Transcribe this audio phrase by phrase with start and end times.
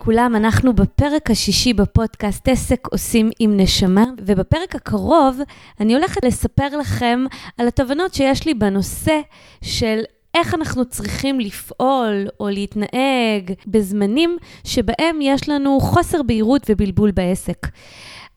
[0.00, 5.40] לכולם, אנחנו בפרק השישי בפודקאסט עסק עושים עם נשמה, ובפרק הקרוב
[5.80, 7.24] אני הולכת לספר לכם
[7.58, 9.20] על התובנות שיש לי בנושא
[9.64, 10.00] של
[10.34, 17.66] איך אנחנו צריכים לפעול או להתנהג בזמנים שבהם יש לנו חוסר בהירות ובלבול בעסק.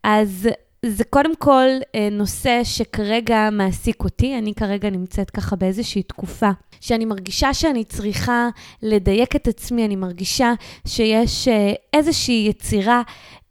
[0.04, 0.50] אז
[0.86, 6.50] זה קודם כל אה, נושא שכרגע מעסיק אותי, אני כרגע נמצאת ככה באיזושהי תקופה
[6.80, 8.50] שאני מרגישה שאני צריכה
[8.82, 10.54] לדייק את עצמי, אני מרגישה
[10.88, 13.02] שיש אה, איזושהי יצירה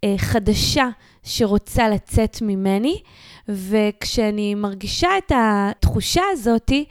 [0.04, 0.88] אה, חדשה
[1.22, 3.00] שרוצה לצאת ממני,
[3.48, 6.84] וכשאני מרגישה את התחושה הזאתי,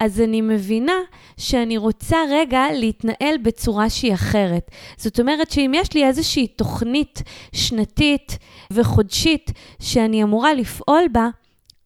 [0.00, 0.98] אז אני מבינה
[1.36, 4.70] שאני רוצה רגע להתנהל בצורה שהיא אחרת.
[4.96, 7.22] זאת אומרת שאם יש לי איזושהי תוכנית
[7.52, 8.38] שנתית
[8.72, 9.50] וחודשית
[9.82, 11.28] שאני אמורה לפעול בה,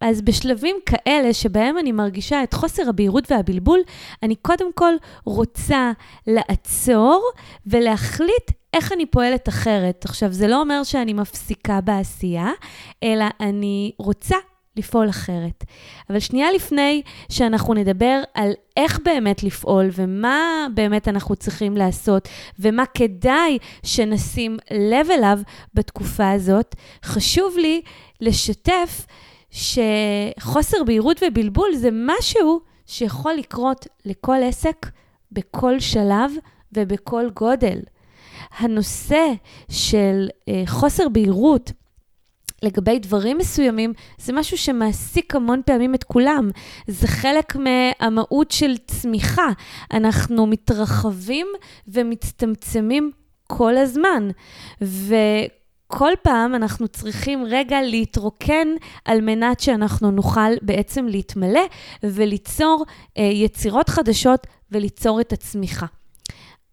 [0.01, 3.81] אז בשלבים כאלה שבהם אני מרגישה את חוסר הבהירות והבלבול,
[4.23, 5.93] אני קודם כל רוצה
[6.27, 7.31] לעצור
[7.67, 10.05] ולהחליט איך אני פועלת אחרת.
[10.05, 12.51] עכשיו, זה לא אומר שאני מפסיקה בעשייה,
[13.03, 14.37] אלא אני רוצה
[14.77, 15.65] לפעול אחרת.
[16.11, 22.87] אבל שנייה לפני שאנחנו נדבר על איך באמת לפעול ומה באמת אנחנו צריכים לעשות ומה
[22.87, 25.39] כדאי שנשים לב אליו
[25.75, 26.75] בתקופה הזאת,
[27.05, 27.83] חשוב לי
[28.21, 29.07] לשתף
[29.51, 34.87] שחוסר בהירות ובלבול זה משהו שיכול לקרות לכל עסק
[35.33, 36.33] בכל שלב
[36.73, 37.79] ובכל גודל.
[38.59, 39.33] הנושא
[39.71, 41.73] של אה, חוסר בהירות
[42.63, 46.51] לגבי דברים מסוימים, זה משהו שמעסיק המון פעמים את כולם.
[46.87, 49.49] זה חלק מהמהות של צמיחה.
[49.93, 51.47] אנחנו מתרחבים
[51.89, 53.11] ומצטמצמים
[53.47, 54.31] כל הזמן.
[54.83, 55.15] ו...
[55.89, 58.69] כל פעם אנחנו צריכים רגע להתרוקן
[59.05, 61.61] על מנת שאנחנו נוכל בעצם להתמלא
[62.03, 62.85] וליצור
[63.19, 65.87] אה, יצירות חדשות וליצור את הצמיחה.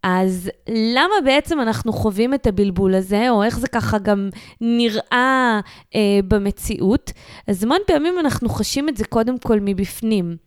[0.03, 4.29] אז למה בעצם אנחנו חווים את הבלבול הזה, או איך זה ככה גם
[4.61, 5.59] נראה
[5.95, 7.11] אה, במציאות?
[7.47, 10.37] אז המון פעמים אנחנו חשים את זה קודם כל מבפנים.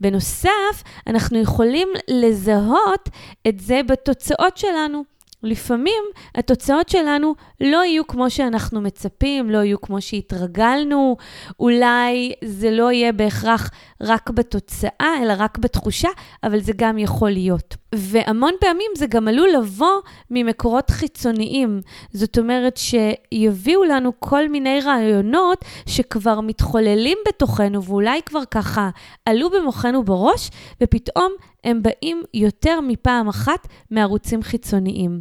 [0.00, 3.08] בנוסף, אנחנו יכולים לזהות
[3.48, 5.04] את זה בתוצאות שלנו.
[5.42, 11.16] לפעמים התוצאות שלנו לא יהיו כמו שאנחנו מצפים, לא יהיו כמו שהתרגלנו,
[11.60, 16.08] אולי זה לא יהיה בהכרח רק בתוצאה, אלא רק בתחושה,
[16.44, 17.79] אבל זה גם יכול להיות.
[17.94, 21.80] והמון פעמים זה גם עלול לבוא ממקורות חיצוניים.
[22.12, 28.90] זאת אומרת שיביאו לנו כל מיני רעיונות שכבר מתחוללים בתוכנו, ואולי כבר ככה
[29.26, 30.50] עלו במוחנו בראש,
[30.82, 31.32] ופתאום
[31.64, 35.20] הם באים יותר מפעם אחת מערוצים חיצוניים.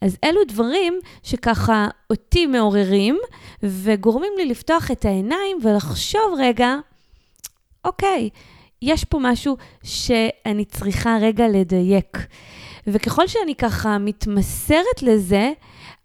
[0.00, 3.18] אז אלו דברים שככה אותי מעוררים
[3.62, 6.76] וגורמים לי לפתוח את העיניים ולחשוב רגע,
[7.84, 8.30] אוקיי,
[8.84, 12.18] יש פה משהו שאני צריכה רגע לדייק.
[12.86, 15.52] וככל שאני ככה מתמסרת לזה,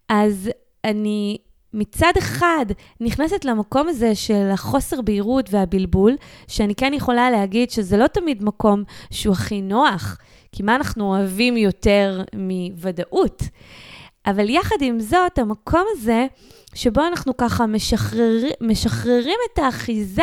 [0.08, 0.50] אז
[0.84, 1.38] אני
[1.74, 2.66] מצד אחד
[3.00, 6.16] נכנסת למקום הזה של החוסר בהירות והבלבול,
[6.48, 10.18] שאני כן יכולה להגיד שזה לא תמיד מקום שהוא הכי נוח,
[10.52, 13.42] כי מה אנחנו אוהבים יותר מוודאות?
[14.26, 16.26] אבל יחד עם זאת, המקום הזה,
[16.74, 20.22] שבו אנחנו ככה משחרר, משחררים את האחיזה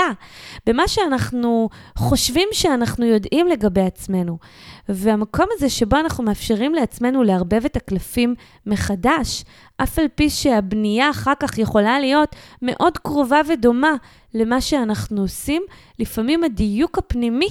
[0.65, 4.37] במה שאנחנו חושבים שאנחנו יודעים לגבי עצמנו.
[4.89, 8.35] והמקום הזה שבו אנחנו מאפשרים לעצמנו לערבב את הקלפים
[8.65, 9.43] מחדש,
[9.77, 13.93] אף על פי שהבנייה אחר כך יכולה להיות מאוד קרובה ודומה
[14.33, 15.63] למה שאנחנו עושים,
[15.99, 17.49] לפעמים הדיוק הפנימי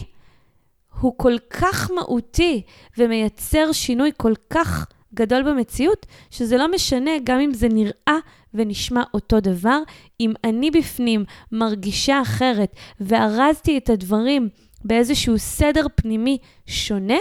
[1.01, 2.63] הוא כל כך מהותי
[2.99, 8.19] ומייצר שינוי כל כך גדול במציאות, שזה לא משנה גם אם זה נראה
[8.56, 9.78] ונשמע אותו דבר.
[10.21, 14.49] אם אני בפנים מרגישה אחרת וארזתי את הדברים
[14.84, 17.19] באיזשהו סדר פנימי שונה,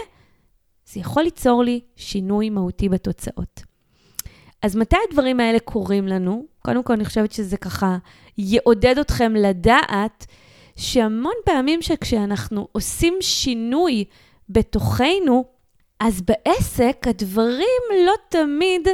[0.85, 3.61] זה יכול ליצור לי שינוי מהותי בתוצאות.
[4.61, 6.45] אז מתי הדברים האלה קורים לנו?
[6.61, 7.97] קודם כל, אני חושבת שזה ככה
[8.37, 10.25] יעודד אתכם לדעת
[10.75, 14.05] שהמון פעמים שכשאנחנו עושים שינוי
[14.49, 15.45] בתוכנו,
[15.99, 18.87] אז בעסק הדברים לא תמיד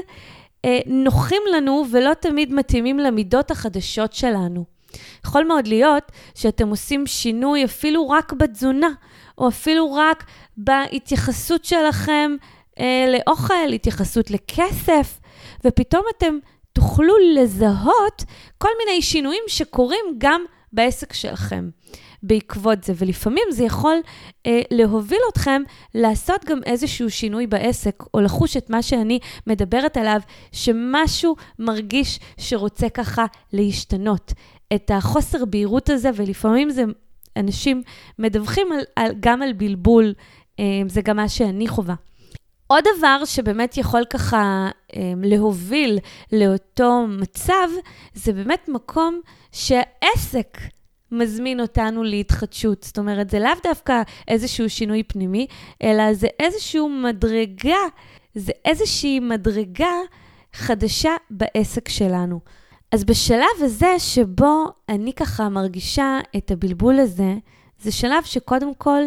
[0.86, 4.66] נוחים לנו ולא תמיד מתאימים למידות החדשות שלנו.
[5.26, 8.90] יכול מאוד להיות שאתם עושים שינוי אפילו רק בתזונה,
[9.38, 10.24] או אפילו רק
[10.58, 12.36] בהתייחסות שלכם
[12.80, 15.20] אה, לאוכל, התייחסות לכסף,
[15.66, 16.38] ופתאום אתם
[16.74, 18.24] תוכלו לזהות
[18.58, 20.42] כל מיני שינויים שקורים גם
[20.74, 21.70] בעסק שלכם.
[22.24, 23.98] בעקבות זה, ולפעמים זה יכול
[24.46, 25.62] אה, להוביל אתכם
[25.96, 30.20] לעשות גם איזשהו שינוי בעסק, או לחוש את מה שאני מדברת עליו,
[30.52, 34.34] שמשהו מרגיש שרוצה ככה להשתנות.
[34.74, 36.84] את החוסר בהירות הזה, ולפעמים זה,
[37.38, 37.84] אנשים
[38.20, 40.14] מדווחים על, על, גם על בלבול,
[40.60, 41.96] אה, זה גם מה שאני חווה.
[42.68, 46.00] עוד דבר שבאמת יכול ככה אה, להוביל
[46.32, 47.68] לאותו מצב,
[48.14, 49.22] זה באמת מקום
[49.52, 50.58] שהעסק
[51.12, 52.84] מזמין אותנו להתחדשות.
[52.84, 55.48] זאת אומרת, זה לאו דווקא איזשהו שינוי פנימי,
[55.84, 57.78] אלא זה איזושהי מדרגה,
[58.36, 59.94] זה איזושהי מדרגה
[60.54, 62.40] חדשה בעסק שלנו.
[62.92, 67.36] אז בשלב הזה שבו אני ככה מרגישה את הבלבול הזה,
[67.80, 69.02] זה שלב שקודם כל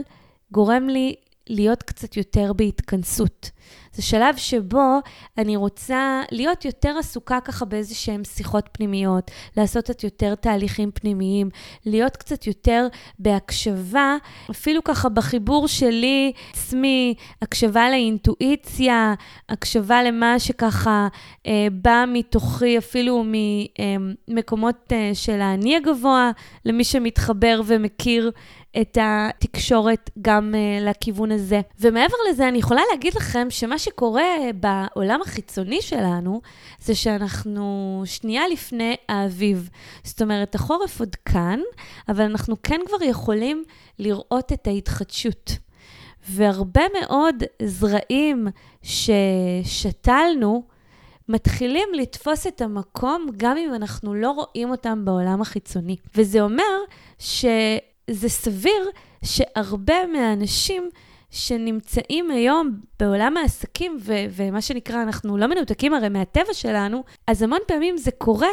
[0.53, 1.15] גורם לי
[1.49, 3.51] להיות קצת יותר בהתכנסות.
[3.95, 4.99] זה שלב שבו
[5.39, 11.51] אני רוצה להיות יותר עסוקה ככה באיזה שהן שיחות פנימיות, לעשות קצת יותר תהליכים פנימיים,
[11.87, 12.87] להיות קצת יותר
[13.19, 14.17] בהקשבה,
[14.51, 19.15] אפילו ככה בחיבור שלי עצמי, הקשבה לאינטואיציה,
[19.49, 21.09] הקשבה למה שככה
[21.47, 23.25] אה, בא מתוכי, אפילו
[24.29, 26.31] ממקומות אה, של האני הגבוה,
[26.65, 28.31] למי שמתחבר ומכיר
[28.81, 31.61] את התקשורת גם uh, לכיוון הזה.
[31.81, 36.41] ומעבר לזה, אני יכולה להגיד לכם שמה שקורה בעולם החיצוני שלנו,
[36.81, 39.71] זה שאנחנו שנייה לפני האביב.
[40.05, 41.61] זאת אומרת, החורף עוד כאן,
[42.09, 43.65] אבל אנחנו כן כבר יכולים
[43.99, 45.59] לראות את ההתחדשות.
[46.29, 48.47] והרבה מאוד זרעים
[48.83, 50.63] ששתלנו,
[51.29, 55.97] מתחילים לתפוס את המקום גם אם אנחנו לא רואים אותם בעולם החיצוני.
[56.15, 56.63] וזה אומר
[57.19, 57.45] ש...
[58.11, 58.91] זה סביר
[59.25, 60.91] שהרבה מהאנשים
[61.31, 67.59] שנמצאים היום בעולם העסקים, ו- ומה שנקרא, אנחנו לא מנותקים הרי מהטבע שלנו, אז המון
[67.67, 68.49] פעמים זה קורה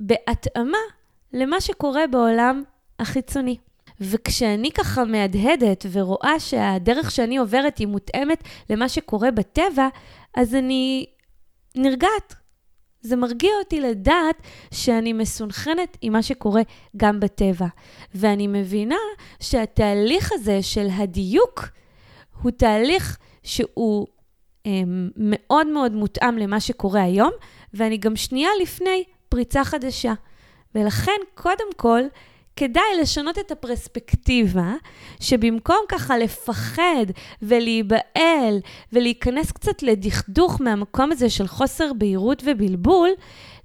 [0.00, 0.78] בהתאמה
[1.32, 2.62] למה שקורה בעולם
[2.98, 3.56] החיצוני.
[4.00, 9.88] וכשאני ככה מהדהדת ורואה שהדרך שאני עוברת היא מותאמת למה שקורה בטבע,
[10.36, 11.06] אז אני
[11.76, 12.34] נרגעת.
[13.06, 16.62] זה מרגיע אותי לדעת שאני מסונכנת עם מה שקורה
[16.96, 17.66] גם בטבע.
[18.14, 18.96] ואני מבינה
[19.40, 21.64] שהתהליך הזה של הדיוק
[22.42, 24.06] הוא תהליך שהוא
[24.66, 24.82] אה,
[25.16, 27.30] מאוד מאוד מותאם למה שקורה היום,
[27.74, 30.12] ואני גם שנייה לפני פריצה חדשה.
[30.74, 32.00] ולכן, קודם כל,
[32.56, 34.74] כדאי לשנות את הפרספקטיבה,
[35.20, 37.06] שבמקום ככה לפחד
[37.42, 38.58] ולהיבהל
[38.92, 43.10] ולהיכנס קצת לדכדוך מהמקום הזה של חוסר בהירות ובלבול,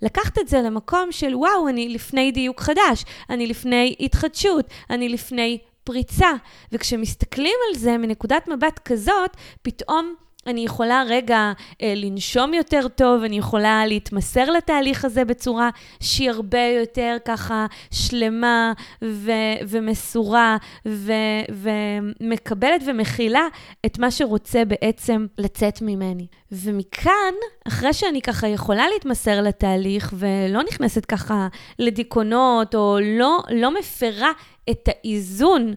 [0.02, 5.58] לקחת את זה למקום של וואו, אני לפני דיוק חדש, אני לפני התחדשות, אני לפני
[5.84, 6.32] פריצה.
[6.72, 10.16] וכשמסתכלים על זה מנקודת מבט כזאת, פתאום
[10.48, 11.52] אני יכולה רגע
[11.82, 18.74] אה, לנשום יותר טוב, אני יכולה להתמסר לתהליך הזה בצורה שהיא הרבה יותר ככה שלמה
[19.04, 19.32] ו-
[19.68, 20.58] ומסורה
[20.88, 21.12] ו-
[21.50, 23.48] ומקבלת ומכילה
[23.86, 26.28] את מה שרוצה בעצם לצאת ממני.
[26.52, 27.34] ומכאן,
[27.68, 31.48] אחרי שאני ככה יכולה להתמסר לתהליך ולא נכנסת ככה
[31.80, 34.32] לדיכאונות או לא, לא מפרה
[34.70, 35.74] את האיזון,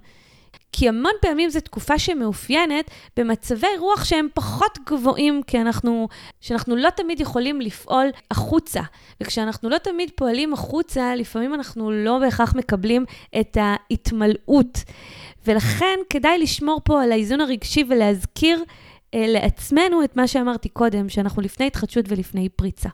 [0.77, 6.09] כי המון פעמים זו תקופה שמאופיינת במצבי רוח שהם פחות גבוהים, כי אנחנו,
[6.41, 8.81] שאנחנו לא תמיד יכולים לפעול החוצה.
[9.21, 13.05] וכשאנחנו לא תמיד פועלים החוצה, לפעמים אנחנו לא בהכרח מקבלים
[13.41, 14.79] את ההתמלאות.
[15.47, 18.65] ולכן כדאי לשמור פה על האיזון הרגשי ולהזכיר
[19.15, 22.89] אה, לעצמנו את מה שאמרתי קודם, שאנחנו לפני התחדשות ולפני פריצה.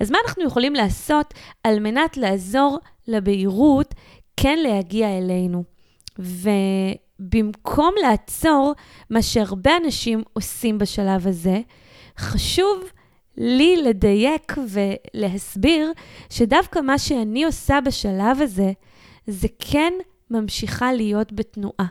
[0.00, 1.34] אז מה אנחנו יכולים לעשות
[1.64, 3.94] על מנת לעזור לבהירות
[4.36, 5.77] כן להגיע אלינו?
[6.18, 8.72] ובמקום לעצור,
[9.10, 11.60] מה שהרבה אנשים עושים בשלב הזה,
[12.18, 12.84] חשוב
[13.36, 15.92] לי לדייק ולהסביר
[16.30, 18.72] שדווקא מה שאני עושה בשלב הזה,
[19.26, 19.92] זה כן
[20.30, 21.86] ממשיכה להיות בתנועה.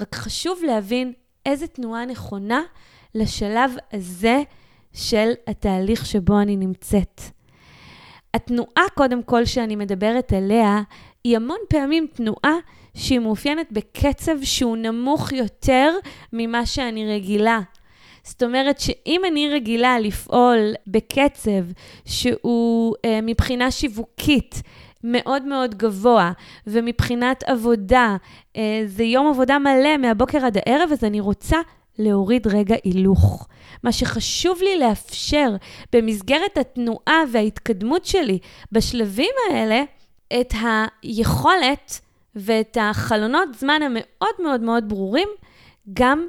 [0.00, 1.12] רק חשוב להבין
[1.46, 2.62] איזה תנועה נכונה
[3.14, 4.42] לשלב הזה
[4.92, 7.20] של התהליך שבו אני נמצאת.
[8.34, 10.82] התנועה, קודם כל, שאני מדברת עליה,
[11.24, 12.54] היא המון פעמים תנועה
[12.98, 15.90] שהיא מאופיינת בקצב שהוא נמוך יותר
[16.32, 17.60] ממה שאני רגילה.
[18.24, 21.64] זאת אומרת שאם אני רגילה לפעול בקצב
[22.04, 24.62] שהוא אה, מבחינה שיווקית
[25.04, 26.32] מאוד מאוד גבוה,
[26.66, 28.16] ומבחינת עבודה,
[28.56, 31.56] אה, זה יום עבודה מלא מהבוקר עד הערב, אז אני רוצה
[31.98, 33.48] להוריד רגע הילוך.
[33.82, 35.56] מה שחשוב לי לאפשר
[35.92, 38.38] במסגרת התנועה וההתקדמות שלי
[38.72, 39.82] בשלבים האלה,
[40.40, 40.54] את
[41.02, 42.00] היכולת
[42.38, 45.28] ואת החלונות זמן המאוד מאוד מאוד ברורים
[45.92, 46.26] גם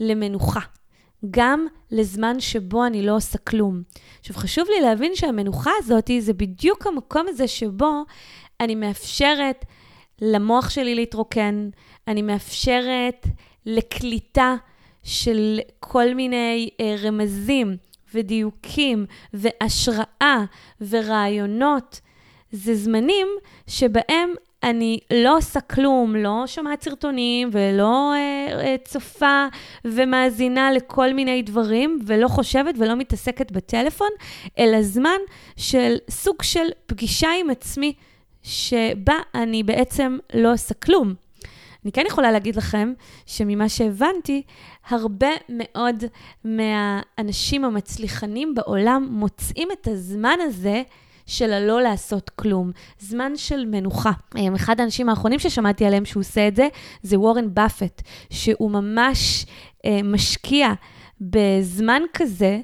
[0.00, 0.60] למנוחה.
[1.30, 3.82] גם לזמן שבו אני לא עושה כלום.
[4.20, 8.04] עכשיו, חשוב לי להבין שהמנוחה הזאת זה בדיוק המקום הזה שבו
[8.60, 9.64] אני מאפשרת
[10.20, 11.68] למוח שלי להתרוקן,
[12.08, 13.26] אני מאפשרת
[13.66, 14.54] לקליטה
[15.02, 17.76] של כל מיני אה, רמזים
[18.14, 20.44] ודיוקים והשראה
[20.88, 22.00] ורעיונות.
[22.52, 23.28] זה זמנים
[23.66, 24.34] שבהם
[24.64, 29.46] אני לא עושה כלום, לא שומעת סרטונים ולא אה, אה, צופה
[29.84, 34.08] ומאזינה לכל מיני דברים, ולא חושבת ולא מתעסקת בטלפון,
[34.58, 35.18] אלא זמן
[35.56, 37.92] של סוג של פגישה עם עצמי,
[38.42, 41.14] שבה אני בעצם לא עושה כלום.
[41.84, 42.92] אני כן יכולה להגיד לכם
[43.26, 44.42] שממה שהבנתי,
[44.88, 46.04] הרבה מאוד
[46.44, 50.82] מהאנשים המצליחנים בעולם מוצאים את הזמן הזה
[51.26, 54.12] של הלא לעשות כלום, זמן של מנוחה.
[54.36, 56.68] אה, אחד האנשים האחרונים ששמעתי עליהם שהוא עושה את זה,
[57.02, 59.46] זה וורן באפט, שהוא ממש
[59.84, 60.68] אה, משקיע
[61.20, 62.60] בזמן כזה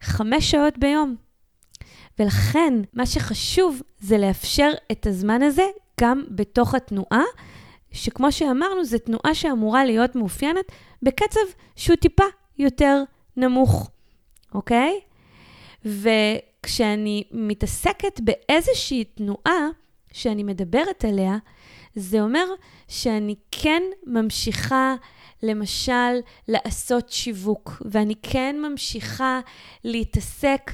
[0.00, 1.16] חמש שעות ביום.
[2.18, 5.66] ולכן, מה שחשוב זה לאפשר את הזמן הזה
[6.00, 7.22] גם בתוך התנועה,
[7.92, 10.72] שכמו שאמרנו, זו תנועה שאמורה להיות מאופיינת
[11.02, 11.40] בקצב
[11.76, 12.24] שהוא טיפה
[12.58, 13.02] יותר
[13.36, 13.90] נמוך,
[14.54, 15.00] אוקיי?
[16.66, 19.68] וכשאני מתעסקת באיזושהי תנועה
[20.12, 21.36] שאני מדברת עליה,
[21.94, 22.44] זה אומר
[22.88, 24.94] שאני כן ממשיכה,
[25.42, 29.40] למשל, לעשות שיווק, ואני כן ממשיכה
[29.84, 30.70] להתעסק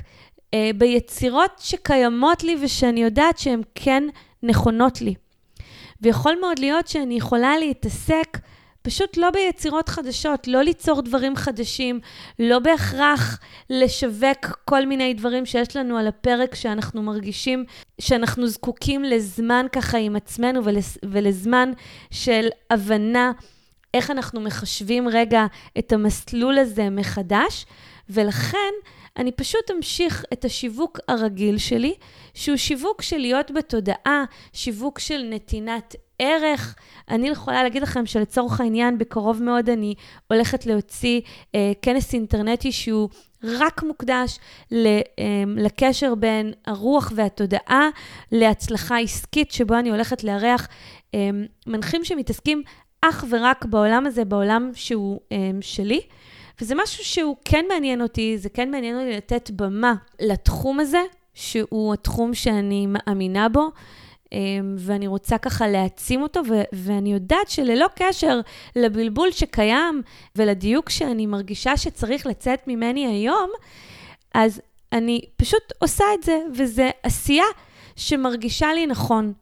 [0.54, 4.04] אה, ביצירות שקיימות לי ושאני יודעת שהן כן
[4.42, 5.14] נכונות לי.
[6.00, 8.38] ויכול מאוד להיות שאני יכולה להתעסק
[8.82, 12.00] פשוט לא ביצירות חדשות, לא ליצור דברים חדשים,
[12.38, 13.38] לא בהכרח
[13.70, 17.64] לשווק כל מיני דברים שיש לנו על הפרק שאנחנו מרגישים
[18.00, 20.60] שאנחנו זקוקים לזמן ככה עם עצמנו
[21.02, 21.72] ולזמן
[22.10, 23.32] של הבנה
[23.94, 25.46] איך אנחנו מחשבים רגע
[25.78, 27.66] את המסלול הזה מחדש,
[28.10, 28.72] ולכן
[29.16, 31.94] אני פשוט אמשיך את השיווק הרגיל שלי,
[32.34, 36.74] שהוא שיווק של להיות בתודעה, שיווק של נתינת ערך.
[37.10, 39.94] אני יכולה להגיד לכם שלצורך העניין, בקרוב מאוד אני
[40.30, 41.20] הולכת להוציא
[41.54, 43.08] אה, כנס אינטרנטי שהוא
[43.44, 44.38] רק מוקדש
[44.70, 45.02] ל, אה,
[45.56, 47.88] לקשר בין הרוח והתודעה
[48.32, 50.68] להצלחה עסקית, שבו אני הולכת לארח
[51.14, 51.30] אה,
[51.66, 52.62] מנחים שמתעסקים
[53.00, 56.00] אך ורק בעולם הזה, בעולם שהוא אה, שלי.
[56.60, 61.02] וזה משהו שהוא כן מעניין אותי, זה כן מעניין אותי לתת במה לתחום הזה,
[61.34, 63.70] שהוא התחום שאני מאמינה בו.
[64.32, 68.40] אמ, ואני רוצה ככה להעצים אותו, ו- ואני יודעת שללא קשר
[68.76, 70.02] לבלבול שקיים
[70.36, 73.50] ולדיוק שאני מרגישה שצריך לצאת ממני היום,
[74.34, 74.60] אז
[74.92, 77.44] אני פשוט עושה את זה, וזה עשייה
[77.96, 79.32] שמרגישה לי נכון.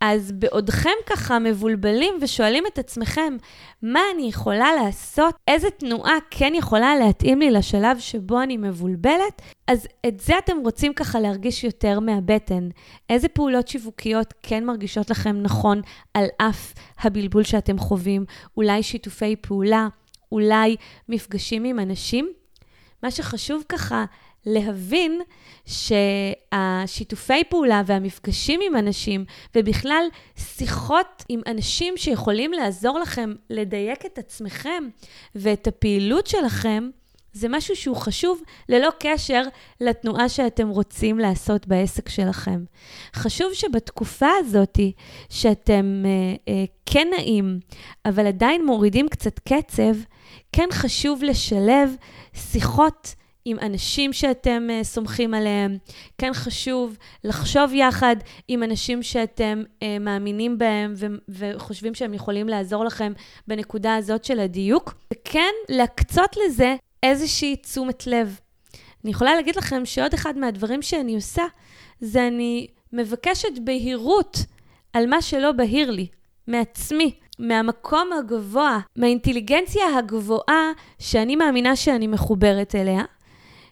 [0.00, 3.36] אז בעודכם ככה מבולבלים ושואלים את עצמכם,
[3.82, 5.34] מה אני יכולה לעשות?
[5.48, 9.42] איזה תנועה כן יכולה להתאים לי לשלב שבו אני מבולבלת?
[9.66, 12.68] אז את זה אתם רוצים ככה להרגיש יותר מהבטן.
[13.10, 15.80] איזה פעולות שיווקיות כן מרגישות לכם נכון
[16.14, 18.24] על אף הבלבול שאתם חווים?
[18.56, 19.88] אולי שיתופי פעולה?
[20.32, 20.76] אולי
[21.08, 22.32] מפגשים עם אנשים?
[23.02, 24.04] מה שחשוב ככה
[24.46, 25.20] להבין
[25.66, 29.24] שהשיתופי פעולה והמפגשים עם אנשים,
[29.54, 30.04] ובכלל
[30.36, 34.84] שיחות עם אנשים שיכולים לעזור לכם לדייק את עצמכם
[35.34, 36.90] ואת הפעילות שלכם,
[37.36, 39.42] זה משהו שהוא חשוב ללא קשר
[39.80, 42.64] לתנועה שאתם רוצים לעשות בעסק שלכם.
[43.14, 44.78] חשוב שבתקופה הזאת,
[45.30, 47.60] שאתם אה, אה, כן נעים,
[48.04, 49.96] אבל עדיין מורידים קצת קצב,
[50.52, 51.96] כן חשוב לשלב
[52.34, 53.14] שיחות
[53.48, 55.78] עם אנשים שאתם uh, סומכים עליהם.
[56.18, 58.16] כן חשוב לחשוב יחד
[58.48, 63.12] עם אנשים שאתם uh, מאמינים בהם ו- וחושבים שהם יכולים לעזור לכם
[63.48, 68.40] בנקודה הזאת של הדיוק, וכן להקצות לזה איזושהי תשומת לב.
[69.04, 71.44] אני יכולה להגיד לכם שעוד אחד מהדברים שאני עושה,
[72.00, 74.38] זה אני מבקשת בהירות
[74.92, 76.06] על מה שלא בהיר לי,
[76.46, 77.14] מעצמי.
[77.38, 83.02] מהמקום הגבוה, מהאינטליגנציה הגבוהה שאני מאמינה שאני מחוברת אליה,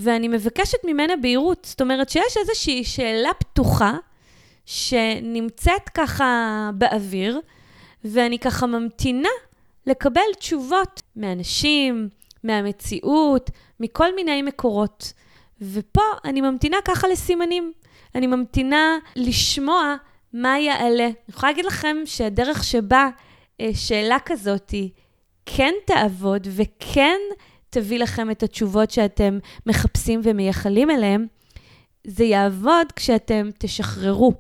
[0.04, 1.64] ואני מבקשת ממנה בהירות.
[1.70, 3.96] זאת אומרת שיש איזושהי שאלה פתוחה
[4.66, 7.40] שנמצאת ככה באוויר,
[8.04, 9.28] ואני ככה ממתינה
[9.87, 12.08] לקבל תשובות מאנשים,
[12.44, 15.12] מהמציאות, מכל מיני מקורות.
[15.61, 17.73] ופה אני ממתינה ככה לסימנים.
[18.14, 19.96] אני ממתינה לשמוע
[20.32, 21.04] מה יעלה.
[21.04, 23.08] אני יכולה להגיד לכם שהדרך שבה
[23.61, 24.75] אה, שאלה כזאת
[25.46, 27.18] כן תעבוד וכן
[27.75, 31.26] תביא לכם את התשובות שאתם מחפשים ומייחלים אליהם,
[32.07, 34.33] זה יעבוד כשאתם תשחררו.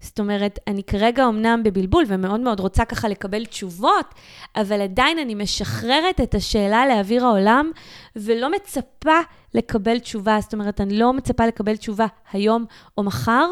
[0.00, 4.14] זאת אומרת, אני כרגע אמנם בבלבול ומאוד מאוד רוצה ככה לקבל תשובות,
[4.56, 7.70] אבל עדיין אני משחררת את השאלה לאוויר העולם
[8.16, 9.20] ולא מצפה
[9.54, 10.38] לקבל תשובה.
[10.40, 12.64] זאת אומרת, אני לא מצפה לקבל תשובה היום
[12.98, 13.48] או מחר,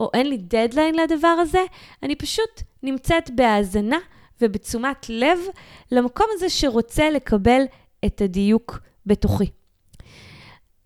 [0.00, 1.62] או אין לי דדליין לדבר הזה,
[2.02, 3.98] אני פשוט נמצאת בהאזנה
[4.40, 5.38] ובתשומת לב
[5.92, 7.62] למקום הזה שרוצה לקבל
[8.06, 9.50] את הדיוק בתוכי.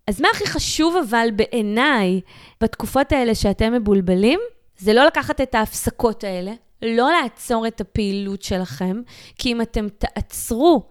[0.07, 2.21] אז מה הכי חשוב אבל בעיניי
[2.61, 4.39] בתקופות האלה שאתם מבולבלים?
[4.77, 9.01] זה לא לקחת את ההפסקות האלה, לא לעצור את הפעילות שלכם,
[9.37, 10.83] כי אם אתם תעצרו,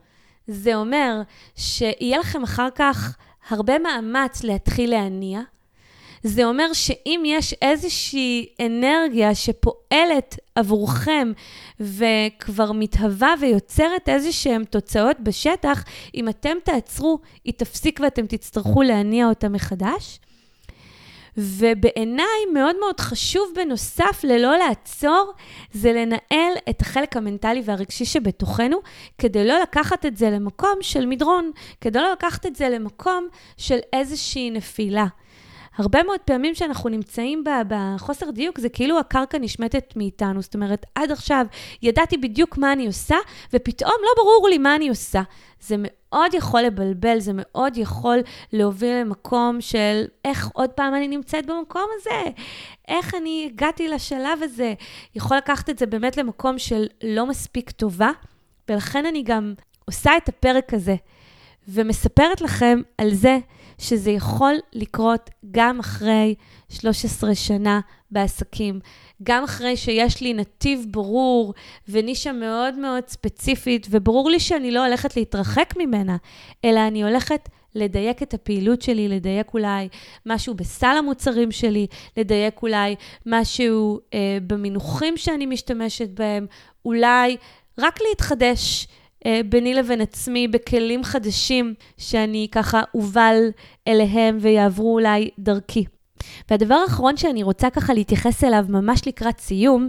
[0.46, 1.22] זה אומר
[1.56, 3.16] שיהיה לכם אחר כך
[3.48, 5.40] הרבה מאמץ להתחיל להניע.
[6.22, 11.32] זה אומר שאם יש איזושהי אנרגיה שפועלת עבורכם
[11.80, 15.84] וכבר מתהווה ויוצרת איזשהן תוצאות בשטח,
[16.14, 20.18] אם אתם תעצרו, היא תפסיק ואתם תצטרכו להניע אותה מחדש.
[21.38, 25.32] ובעיניי מאוד מאוד חשוב בנוסף ללא לעצור,
[25.72, 28.78] זה לנהל את החלק המנטלי והרגשי שבתוכנו,
[29.18, 33.78] כדי לא לקחת את זה למקום של מדרון, כדי לא לקחת את זה למקום של
[33.92, 35.06] איזושהי נפילה.
[35.78, 40.42] הרבה מאוד פעמים שאנחנו נמצאים בחוסר דיוק, זה כאילו הקרקע נשמטת מאיתנו.
[40.42, 41.46] זאת אומרת, עד עכשיו
[41.82, 43.16] ידעתי בדיוק מה אני עושה,
[43.52, 45.22] ופתאום לא ברור לי מה אני עושה.
[45.60, 48.18] זה מאוד יכול לבלבל, זה מאוד יכול
[48.52, 52.30] להוביל למקום של איך עוד פעם אני נמצאת במקום הזה,
[52.88, 54.74] איך אני הגעתי לשלב הזה.
[55.14, 58.10] יכול לקחת את זה באמת למקום של לא מספיק טובה,
[58.68, 59.54] ולכן אני גם
[59.84, 60.94] עושה את הפרק הזה,
[61.68, 63.38] ומספרת לכם על זה
[63.78, 66.34] שזה יכול לקרות גם אחרי
[66.68, 67.80] 13 שנה
[68.10, 68.80] בעסקים,
[69.22, 71.54] גם אחרי שיש לי נתיב ברור
[71.88, 76.16] ונישה מאוד מאוד ספציפית, וברור לי שאני לא הולכת להתרחק ממנה,
[76.64, 79.88] אלא אני הולכת לדייק את הפעילות שלי, לדייק אולי
[80.26, 82.94] משהו בסל המוצרים שלי, לדייק אולי
[83.26, 86.46] משהו אה, במינוחים שאני משתמשת בהם,
[86.84, 87.36] אולי
[87.78, 88.86] רק להתחדש.
[89.26, 93.50] אה, ביני לבין עצמי בכלים חדשים שאני ככה אובל
[93.88, 95.84] אליהם ויעברו אולי דרכי.
[96.50, 99.88] והדבר האחרון שאני רוצה ככה להתייחס אליו ממש לקראת סיום,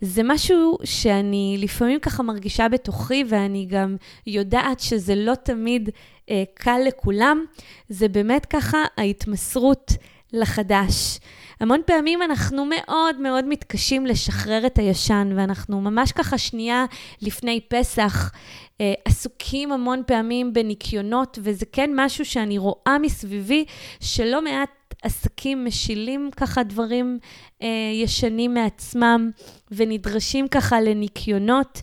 [0.00, 5.90] זה משהו שאני לפעמים ככה מרגישה בתוכי ואני גם יודעת שזה לא תמיד
[6.30, 7.44] אה, קל לכולם,
[7.88, 9.92] זה באמת ככה ההתמסרות
[10.32, 11.18] לחדש.
[11.62, 16.84] המון פעמים אנחנו מאוד מאוד מתקשים לשחרר את הישן, ואנחנו ממש ככה שנייה
[17.20, 18.32] לפני פסח
[18.80, 23.64] אה, עסוקים המון פעמים בניקיונות, וזה כן משהו שאני רואה מסביבי,
[24.00, 27.18] שלא מעט עסקים משילים ככה דברים
[27.62, 29.30] אה, ישנים מעצמם
[29.70, 31.80] ונדרשים ככה לניקיונות,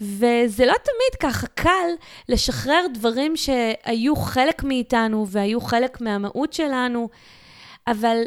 [0.00, 1.88] וזה לא תמיד ככה קל
[2.28, 7.08] לשחרר דברים שהיו חלק מאיתנו והיו חלק מהמהות שלנו,
[7.86, 8.22] אבל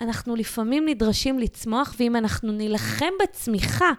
[0.00, 3.90] אנחנו לפעמים נדרשים לצמוח, ואם אנחנו נילחם בצמיחה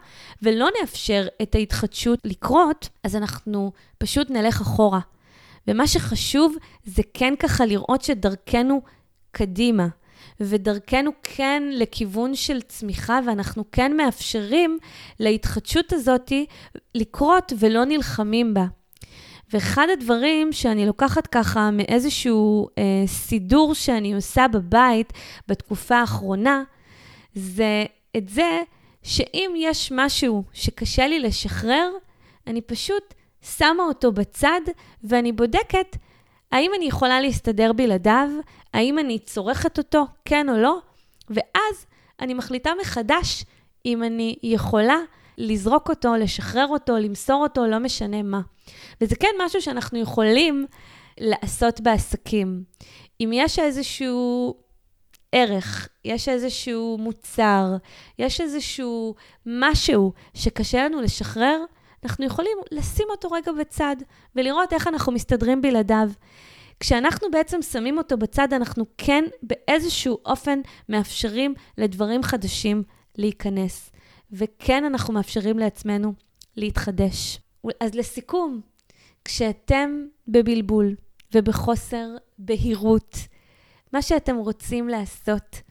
[0.42, 5.00] ולא נאפשר את ההתחדשות לקרות, אז אנחנו פשוט נלך אחורה.
[5.68, 8.80] ומה שחשוב זה כן ככה לראות שדרכנו
[9.30, 9.88] קדימה,
[10.40, 14.78] ודרכנו כן לכיוון של צמיחה, ואנחנו כן מאפשרים
[15.20, 16.32] להתחדשות הזאת
[16.94, 18.64] לקרות ולא נלחמים בה.
[19.52, 25.12] ואחד הדברים שאני לוקחת ככה מאיזשהו אה, סידור שאני עושה בבית
[25.48, 26.62] בתקופה האחרונה,
[27.34, 27.84] זה
[28.16, 28.62] את זה
[29.02, 31.90] שאם יש משהו שקשה לי לשחרר,
[32.46, 34.60] אני פשוט שמה אותו בצד
[35.04, 35.96] ואני בודקת
[36.52, 38.28] האם אני יכולה להסתדר בלעדיו,
[38.74, 40.78] האם אני צורכת אותו, כן או לא,
[41.30, 41.86] ואז
[42.20, 43.44] אני מחליטה מחדש
[43.86, 44.96] אם אני יכולה
[45.38, 48.40] לזרוק אותו, לשחרר אותו, למסור אותו, לא משנה מה.
[49.00, 50.66] וזה כן משהו שאנחנו יכולים
[51.20, 52.62] לעשות בעסקים.
[53.20, 54.54] אם יש איזשהו
[55.32, 57.76] ערך, יש איזשהו מוצר,
[58.18, 59.14] יש איזשהו
[59.46, 61.64] משהו שקשה לנו לשחרר,
[62.04, 63.96] אנחנו יכולים לשים אותו רגע בצד
[64.36, 66.10] ולראות איך אנחנו מסתדרים בלעדיו.
[66.80, 72.82] כשאנחנו בעצם שמים אותו בצד, אנחנו כן באיזשהו אופן מאפשרים לדברים חדשים
[73.18, 73.90] להיכנס.
[74.32, 76.12] וכן, אנחנו מאפשרים לעצמנו
[76.56, 77.40] להתחדש.
[77.80, 78.60] אז לסיכום,
[79.24, 80.94] כשאתם בבלבול
[81.34, 82.06] ובחוסר
[82.38, 83.16] בהירות,
[83.92, 85.62] מה שאתם רוצים לעשות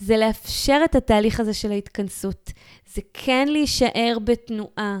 [0.00, 2.50] זה לאפשר את התהליך הזה של ההתכנסות.
[2.94, 5.00] זה כן להישאר בתנועה.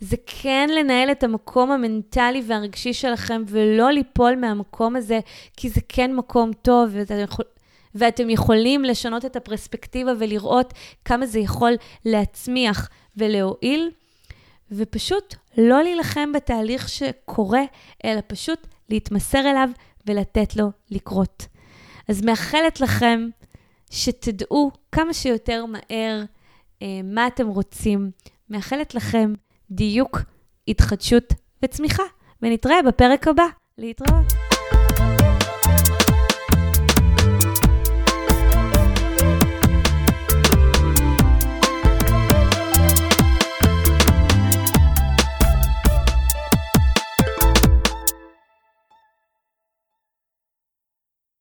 [0.00, 5.20] זה כן לנהל את המקום המנטלי והרגשי שלכם ולא ליפול מהמקום הזה,
[5.56, 7.44] כי זה כן מקום טוב, ואתם, יכול,
[7.94, 10.74] ואתם יכולים לשנות את הפרספקטיבה ולראות
[11.04, 11.72] כמה זה יכול
[12.04, 13.90] להצמיח ולהועיל.
[14.72, 17.62] ופשוט לא להילחם בתהליך שקורה,
[18.04, 19.68] אלא פשוט להתמסר אליו
[20.06, 21.46] ולתת לו לקרות.
[22.08, 23.28] אז מאחלת לכם
[23.90, 26.24] שתדעו כמה שיותר מהר
[26.82, 28.10] אה, מה אתם רוצים.
[28.50, 29.32] מאחלת לכם
[29.70, 30.20] דיוק,
[30.68, 32.02] התחדשות וצמיחה,
[32.42, 33.46] ונתראה בפרק הבא.
[33.78, 34.49] להתראות.